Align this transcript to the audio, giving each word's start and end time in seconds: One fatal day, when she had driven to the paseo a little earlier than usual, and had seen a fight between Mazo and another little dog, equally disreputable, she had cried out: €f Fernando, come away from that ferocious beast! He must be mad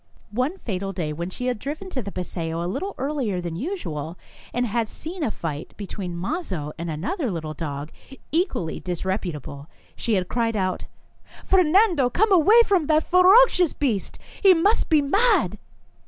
One 0.31 0.57
fatal 0.57 0.93
day, 0.93 1.13
when 1.13 1.29
she 1.29 1.45
had 1.45 1.59
driven 1.59 1.91
to 1.91 2.01
the 2.01 2.11
paseo 2.11 2.63
a 2.63 2.65
little 2.65 2.95
earlier 2.97 3.39
than 3.39 3.55
usual, 3.55 4.17
and 4.51 4.65
had 4.65 4.89
seen 4.89 5.21
a 5.23 5.29
fight 5.29 5.77
between 5.77 6.17
Mazo 6.17 6.73
and 6.79 6.89
another 6.89 7.29
little 7.29 7.53
dog, 7.53 7.91
equally 8.31 8.79
disreputable, 8.79 9.69
she 9.95 10.15
had 10.15 10.27
cried 10.27 10.55
out: 10.55 10.85
€f 11.43 11.47
Fernando, 11.49 12.09
come 12.09 12.31
away 12.31 12.63
from 12.65 12.85
that 12.85 13.03
ferocious 13.03 13.73
beast! 13.73 14.17
He 14.41 14.55
must 14.55 14.89
be 14.89 15.03
mad 15.03 15.59